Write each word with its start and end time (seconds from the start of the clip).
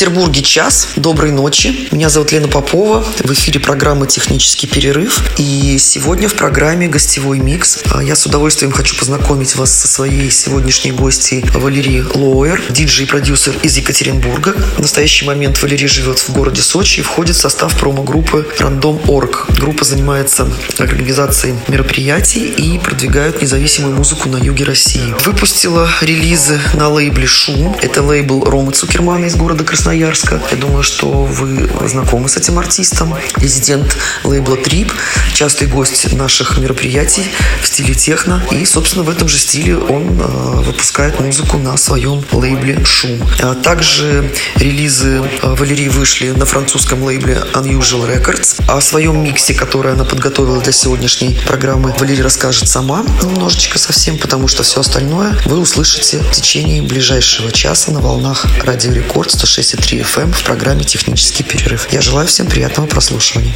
Санкт-Петербурге 0.00 0.42
час. 0.42 0.88
Доброй 0.96 1.30
ночи. 1.30 1.88
Меня 1.90 2.08
зовут 2.08 2.32
Лена 2.32 2.48
Попова. 2.48 3.04
В 3.22 3.32
эфире 3.34 3.60
программа 3.60 4.06
«Технический 4.06 4.66
перерыв». 4.66 5.20
И 5.36 5.76
сегодня 5.78 6.26
в 6.26 6.32
программе 6.32 6.88
«Гостевой 6.88 7.38
микс». 7.38 7.80
А 7.92 8.02
Я 8.02 8.16
с 8.16 8.24
удовольствием 8.24 8.72
хочу 8.72 8.96
познакомить 8.96 9.56
вас 9.56 9.78
со 9.78 9.88
своей 9.88 10.30
сегодняшней 10.30 10.92
гостьей 10.92 11.44
Валерии 11.52 12.02
Лоуэр, 12.14 12.62
диджей-продюсер 12.70 13.54
из 13.62 13.76
Екатеринбурга. 13.76 14.54
В 14.76 14.78
настоящий 14.78 15.26
момент 15.26 15.60
Валерия 15.60 15.86
живет 15.86 16.18
в 16.18 16.30
городе 16.30 16.62
Сочи 16.62 17.00
и 17.00 17.02
входит 17.02 17.36
в 17.36 17.40
состав 17.40 17.76
промо-группы 17.78 18.48
Random.org. 18.58 19.50
Группа 19.58 19.84
занимается 19.84 20.48
организацией 20.78 21.56
мероприятий 21.68 22.46
и 22.46 22.78
продвигает 22.78 23.42
независимую 23.42 23.96
музыку 23.96 24.30
на 24.30 24.38
юге 24.38 24.64
России. 24.64 25.14
Выпустила 25.26 25.90
релизы 26.00 26.58
на 26.72 26.88
лейбле 26.88 27.26
«Шум». 27.26 27.76
Это 27.82 28.02
лейбл 28.02 28.44
Ромы 28.44 28.72
Цукермана 28.72 29.26
из 29.26 29.36
города 29.36 29.62
Красноярска. 29.90 30.40
Я 30.52 30.56
думаю, 30.56 30.84
что 30.84 31.08
вы 31.08 31.68
знакомы 31.88 32.28
с 32.28 32.36
этим 32.36 32.60
артистом. 32.60 33.16
Резидент 33.38 33.96
лейбла 34.22 34.56
Трип, 34.56 34.92
частый 35.34 35.66
гость 35.66 36.12
наших 36.12 36.58
мероприятий 36.58 37.24
в 37.60 37.66
стиле 37.66 37.94
техно. 37.94 38.40
И, 38.52 38.64
собственно, 38.64 39.02
в 39.02 39.10
этом 39.10 39.28
же 39.28 39.36
стиле 39.36 39.76
он 39.76 40.16
э, 40.20 40.60
выпускает 40.62 41.18
музыку 41.18 41.58
на 41.58 41.76
своем 41.76 42.24
лейбле 42.30 42.84
Шум. 42.84 43.20
А 43.40 43.56
также 43.56 44.30
релизы 44.54 45.24
э, 45.42 45.54
Валерии 45.54 45.88
вышли 45.88 46.30
на 46.30 46.46
французском 46.46 47.02
лейбле 47.02 47.42
Unusual 47.54 48.06
Records. 48.08 48.62
О 48.68 48.80
своем 48.80 49.24
миксе, 49.24 49.54
который 49.54 49.94
она 49.94 50.04
подготовила 50.04 50.60
для 50.60 50.72
сегодняшней 50.72 51.36
программы, 51.48 51.92
Валерия 51.98 52.22
расскажет 52.22 52.68
сама 52.68 53.04
немножечко 53.24 53.80
совсем, 53.80 54.18
потому 54.18 54.46
что 54.46 54.62
все 54.62 54.82
остальное 54.82 55.36
вы 55.46 55.58
услышите 55.58 56.20
в 56.20 56.30
течение 56.30 56.80
ближайшего 56.80 57.50
часа 57.50 57.90
на 57.90 57.98
волнах 57.98 58.46
Радио 58.62 58.92
Рекорд 58.92 59.32
106,3 59.80 60.02
FM 60.02 60.32
в 60.32 60.44
программе 60.44 60.84
«Технический 60.84 61.42
перерыв». 61.42 61.88
Я 61.90 62.00
желаю 62.00 62.26
всем 62.26 62.46
приятного 62.46 62.86
прослушивания. 62.86 63.54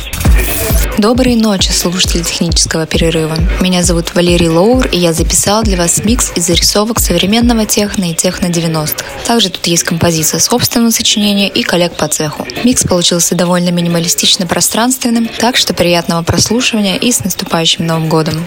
Доброй 0.99 1.37
ночи, 1.37 1.71
слушатели 1.71 2.23
технического 2.23 2.87
перерыва. 2.87 3.37
Меня 3.61 3.83
зовут 3.83 4.15
Валерий 4.15 4.49
Лоур, 4.49 4.87
и 4.87 4.97
я 4.97 5.13
записал 5.13 5.63
для 5.63 5.77
вас 5.77 6.03
микс 6.05 6.33
из 6.35 6.47
зарисовок 6.47 6.99
современного 6.99 7.67
техно 7.67 8.11
и 8.11 8.15
техно 8.15 8.47
90-х. 8.47 9.05
Также 9.27 9.51
тут 9.51 9.67
есть 9.67 9.85
композиция 9.85 10.41
собственного 10.41 10.91
сочинения 10.91 11.49
и 11.49 11.63
коллег 11.63 11.95
по 11.97 12.09
цеху. 12.09 12.47
Микс 12.65 12.85
получился 12.85 13.35
довольно 13.35 13.71
минималистично 13.71 14.47
пространственным, 14.47 15.29
так 15.39 15.57
что 15.57 15.75
приятного 15.75 16.23
прослушивания 16.23 16.97
и 16.97 17.13
с 17.13 17.23
наступающим 17.23 17.87
Новым 17.87 18.09
годом. 18.09 18.47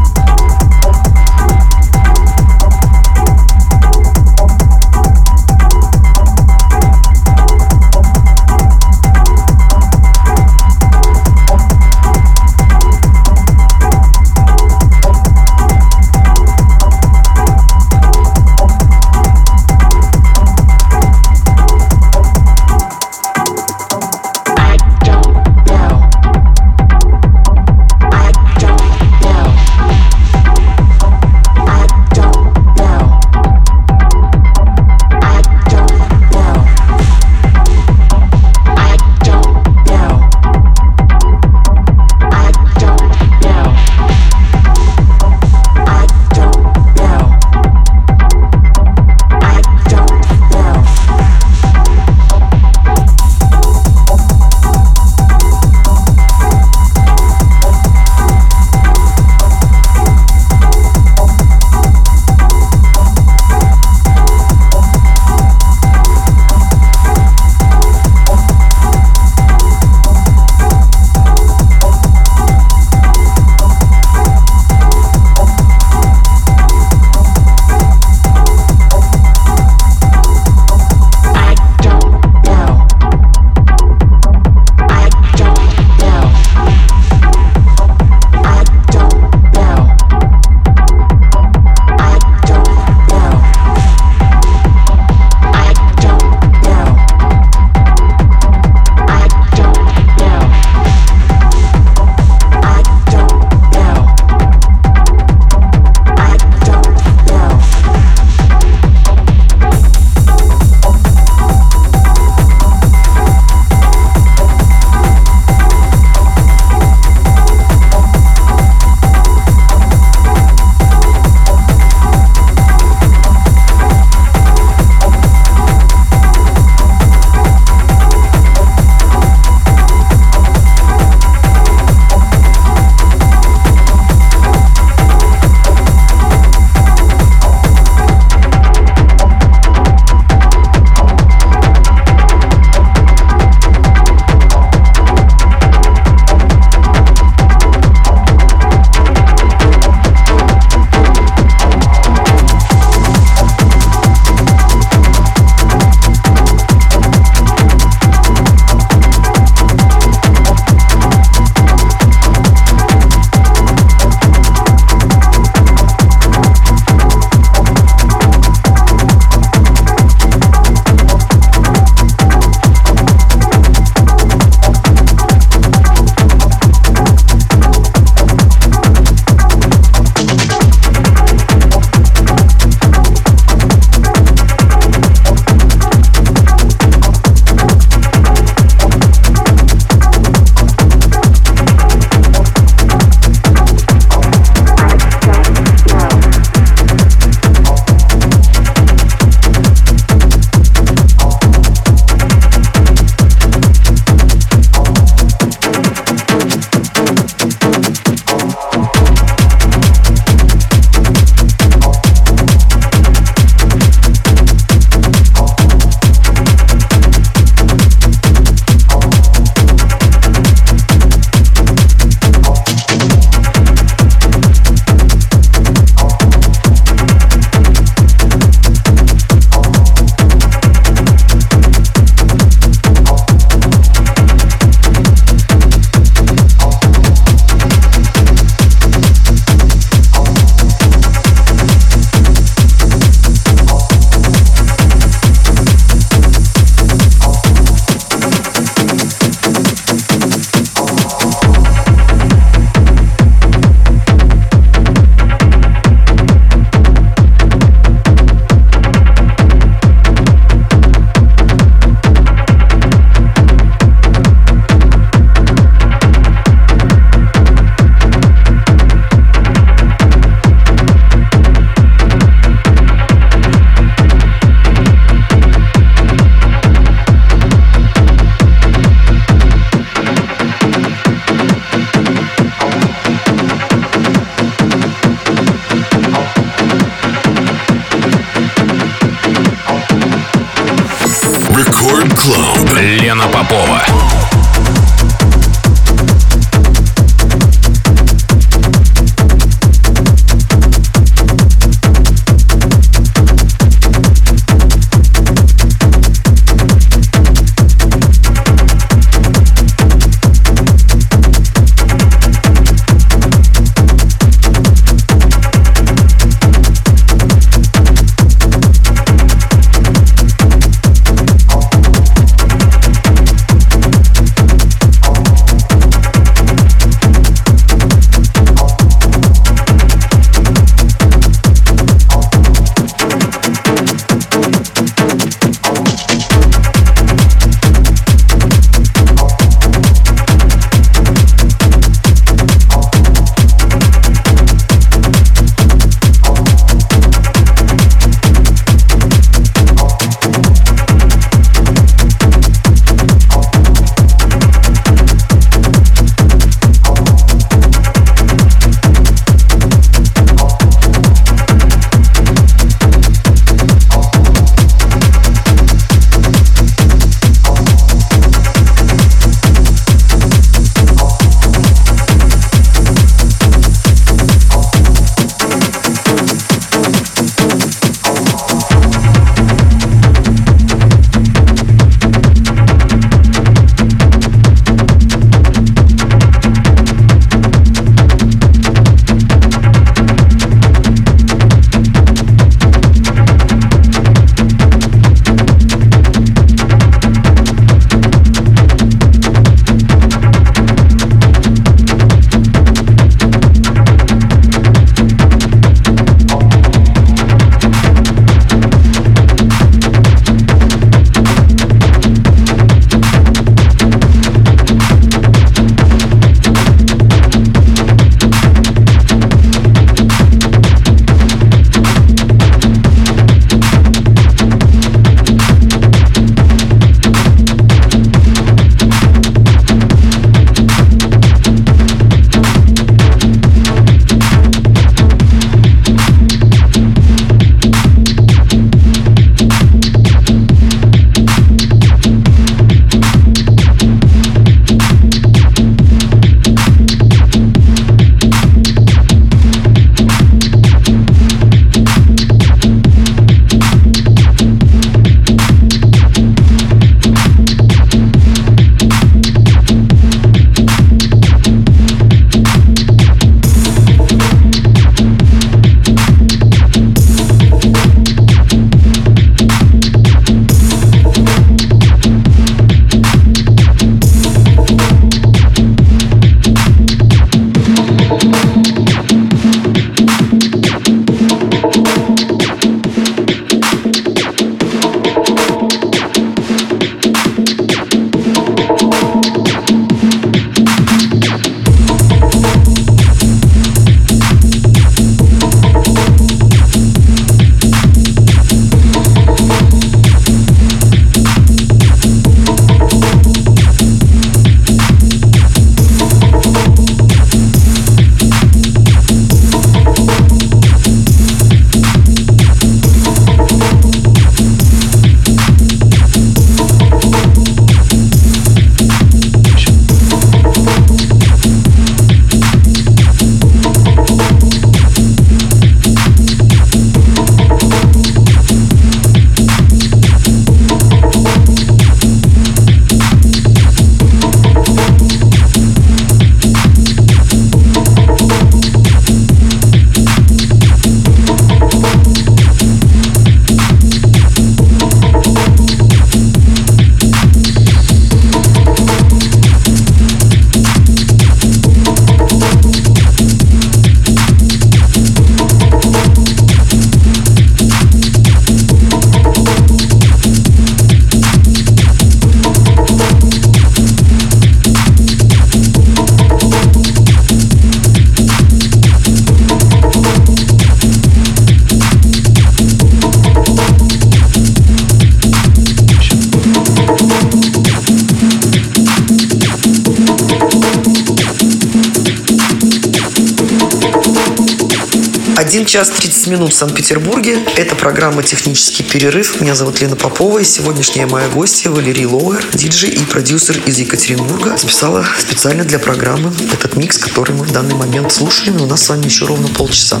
30 586.24 586.38
минут 586.38 586.54
в 586.54 586.56
Санкт-Петербурге. 586.56 587.38
Это 587.56 587.74
программа 587.76 588.22
«Технический 588.22 588.82
перерыв». 588.82 589.42
Меня 589.42 589.54
зовут 589.54 589.80
Лена 589.82 589.94
Попова, 589.94 590.38
и 590.38 590.44
сегодняшняя 590.44 591.06
моя 591.06 591.28
гостья 591.28 591.70
Валерий 591.70 592.06
Лоуэр, 592.06 592.42
диджей 592.54 592.90
и 592.90 593.00
продюсер 593.00 593.60
из 593.66 593.78
Екатеринбурга, 593.78 594.56
записала 594.56 595.04
специально 595.18 595.64
для 595.64 595.78
программы 595.78 596.32
этот 596.52 596.76
микс, 596.76 596.96
который 596.96 597.32
мы 597.34 597.44
в 597.44 597.52
данный 597.52 597.74
момент 597.74 598.10
слушаем, 598.10 598.56
и 598.56 598.62
у 598.62 598.66
нас 598.66 598.84
с 598.84 598.88
вами 598.88 599.04
еще 599.04 599.26
ровно 599.26 599.48
полчаса. 599.48 600.00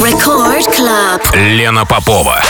Record 0.00 0.64
Club. 0.78 1.36
Лена 1.36 1.84
Попова. 1.84 2.42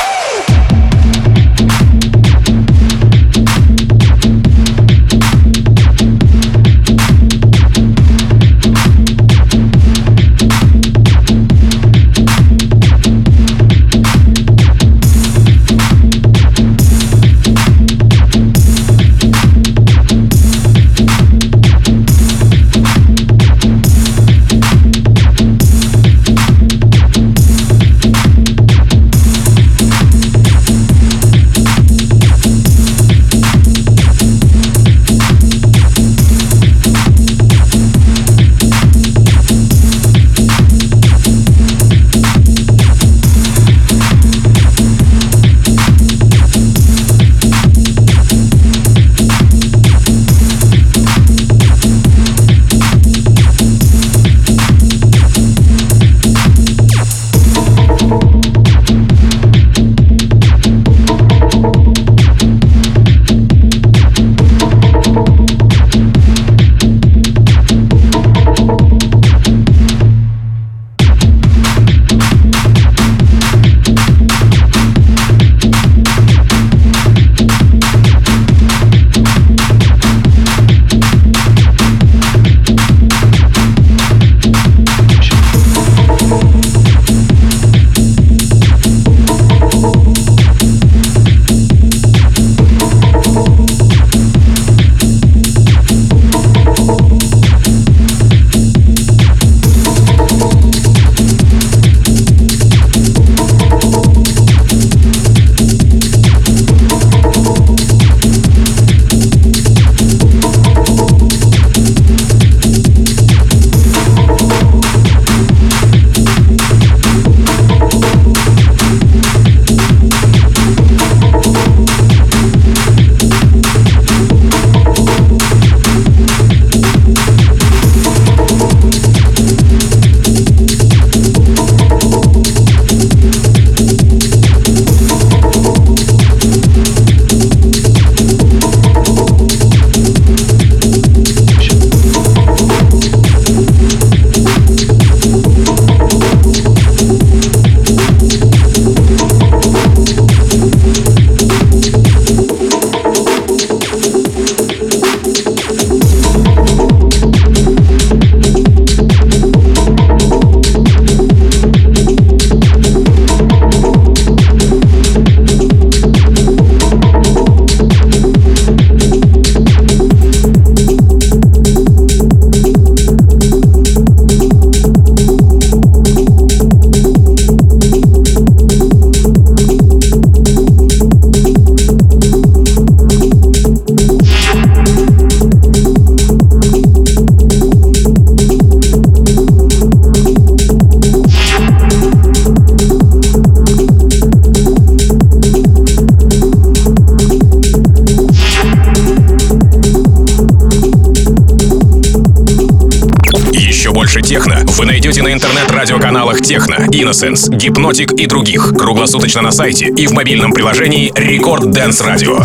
Innocence, 207.12 207.54
Гипнотик 207.54 208.12
и 208.12 208.26
других. 208.26 208.72
Круглосуточно 208.72 209.42
на 209.42 209.50
сайте 209.50 209.86
и 209.86 210.06
в 210.06 210.12
мобильном 210.12 210.52
приложении 210.52 211.12
Record 211.14 211.70
Dance 211.70 212.00
Radio. 212.00 212.38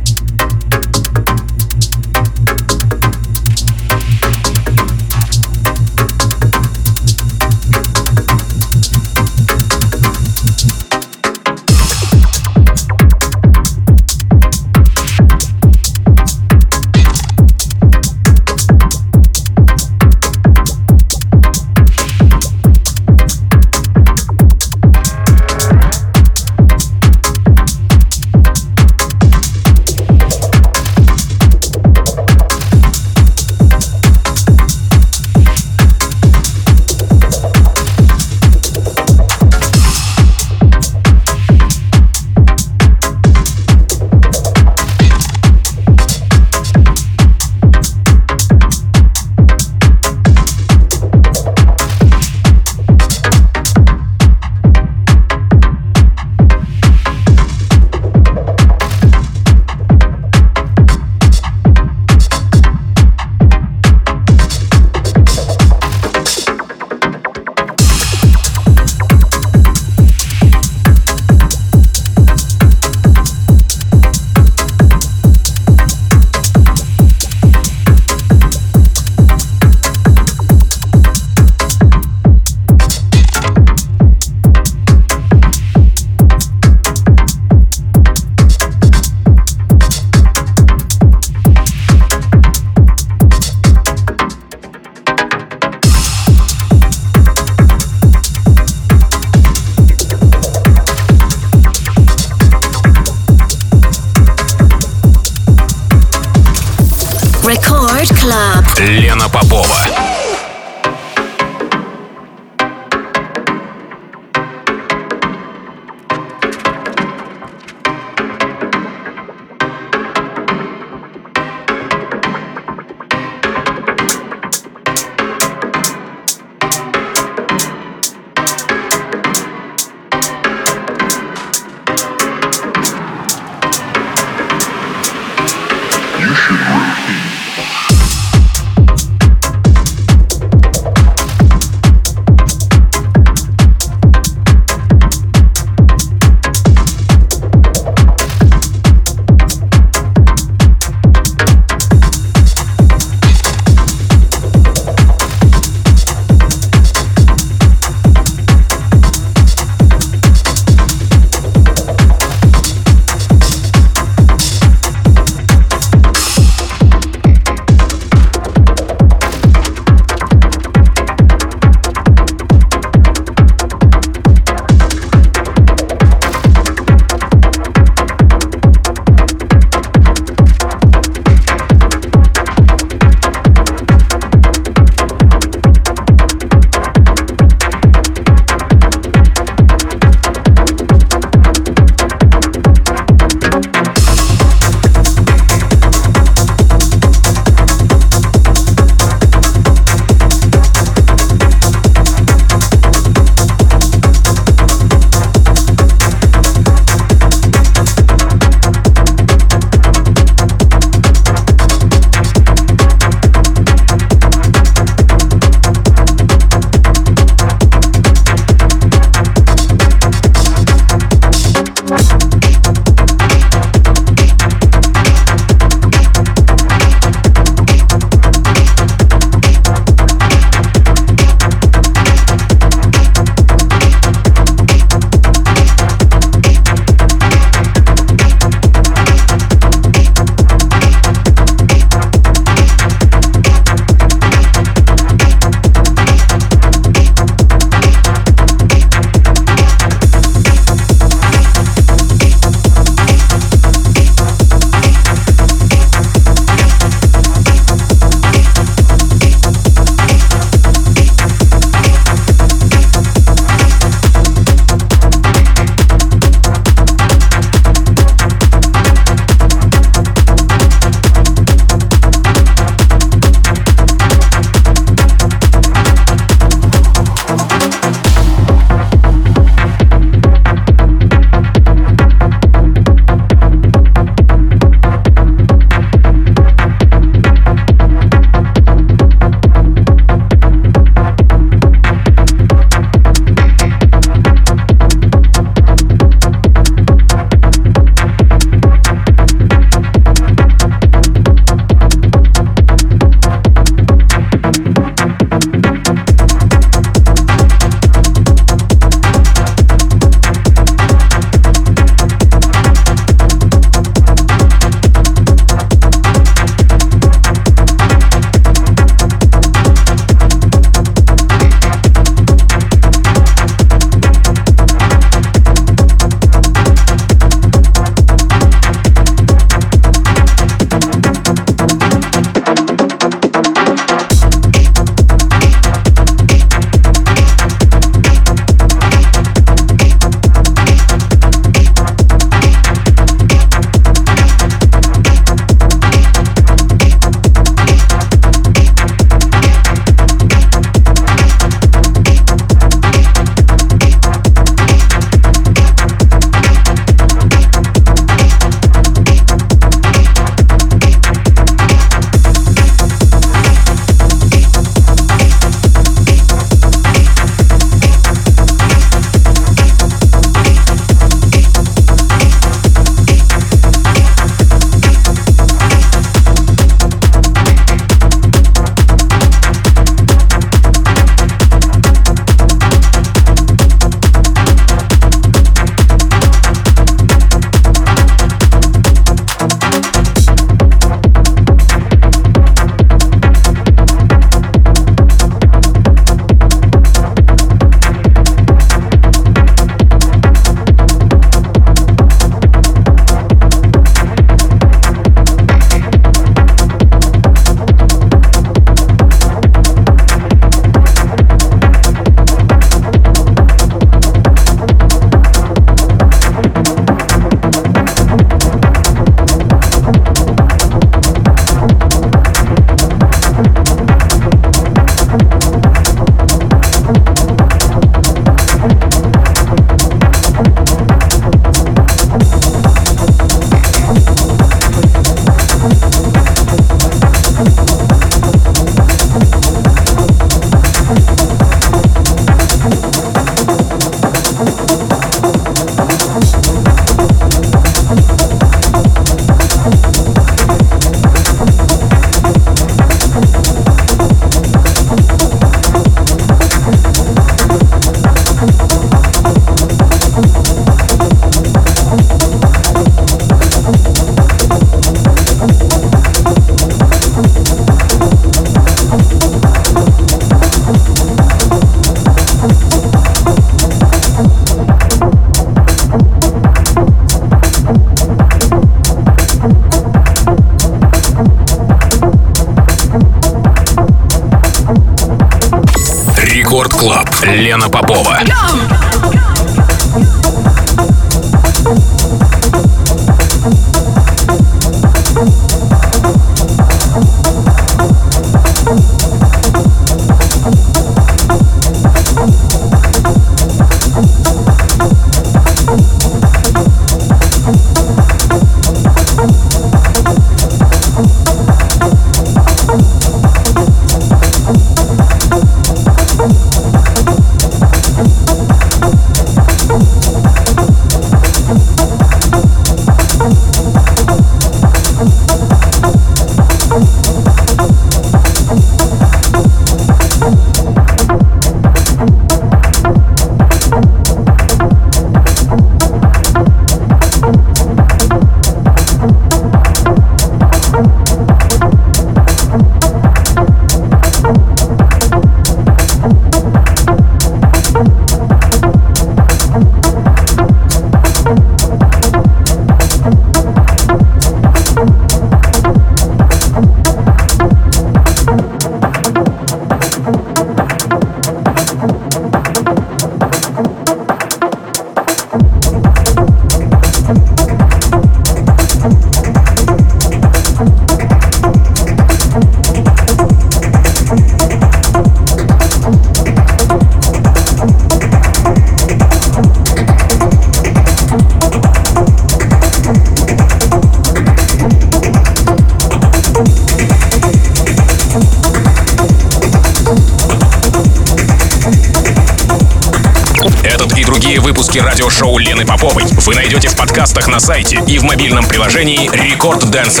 Рекорд 599.70 599.84
Дэнс 599.84 600.00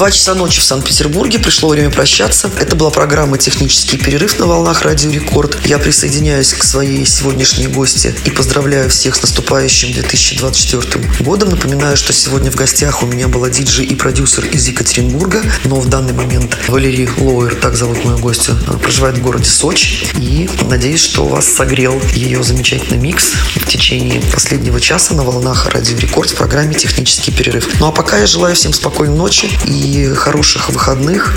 Два 0.00 0.10
часа 0.10 0.34
ночи 0.34 0.60
в 0.60 0.64
Санкт-Петербурге. 0.64 1.38
Пришло 1.38 1.68
время 1.68 1.90
прощаться. 1.90 2.50
Это 2.58 2.74
была 2.74 2.88
программа 2.88 3.36
«Технический 3.36 3.98
перерыв» 3.98 4.38
на 4.38 4.46
волнах 4.46 4.80
Радио 4.80 5.10
Рекорд. 5.10 5.58
Я 5.66 5.78
присоединяюсь 5.78 6.54
к 6.54 6.64
своей 6.64 7.04
сегодняшней 7.04 7.66
гости 7.66 8.14
и 8.24 8.30
поздравляю 8.30 8.88
всех 8.88 9.14
с 9.14 9.20
наступающим 9.20 9.92
2024 9.92 11.06
годом. 11.20 11.50
Напоминаю, 11.50 11.98
что 11.98 12.14
сегодня 12.14 12.50
в 12.50 12.54
гостях 12.54 13.02
у 13.02 13.06
меня 13.06 13.28
была 13.28 13.50
диджей 13.50 13.84
и 13.84 13.94
продюсер 13.94 14.46
из 14.46 14.66
Екатеринбурга, 14.68 15.42
но 15.64 15.78
в 15.78 15.90
данный 15.90 16.14
момент 16.14 16.56
Валерий 16.68 17.10
Лоер, 17.18 17.54
так 17.56 17.76
зовут 17.76 18.02
мою 18.02 18.16
гостью, 18.16 18.56
проживает 18.80 19.18
в 19.18 19.20
городе 19.20 19.50
Сочи. 19.50 20.06
И 20.16 20.48
надеюсь, 20.62 21.02
что 21.02 21.26
вас 21.26 21.44
согрел 21.46 22.00
ее 22.14 22.42
замечательный 22.42 22.96
микс 22.96 23.32
в 23.54 23.68
течение 23.68 24.22
последнего 24.32 24.80
часа 24.80 25.12
на 25.12 25.24
волнах 25.24 25.68
Радио 25.68 25.98
Рекорд 25.98 26.30
в 26.30 26.36
программе 26.36 26.72
«Технический 26.72 27.32
перерыв». 27.32 27.68
Ну 27.80 27.88
а 27.88 27.92
пока 27.92 28.16
я 28.16 28.26
желаю 28.26 28.56
всем 28.56 28.72
спокойной 28.72 29.18
ночи 29.18 29.50
хороших 30.14 30.70
выходных, 30.70 31.36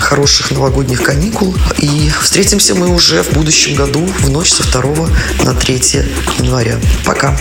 хороших 0.00 0.50
новогодних 0.50 1.02
каникул. 1.02 1.54
И 1.78 2.10
встретимся 2.20 2.74
мы 2.74 2.88
уже 2.88 3.22
в 3.22 3.32
будущем 3.32 3.74
году 3.74 4.06
в 4.20 4.30
ночь 4.30 4.52
со 4.52 4.62
2 4.62 5.08
на 5.44 5.54
3 5.54 5.74
января. 6.38 6.78
Пока. 7.04 7.36